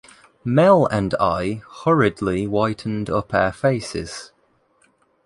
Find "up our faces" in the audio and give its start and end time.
3.11-4.31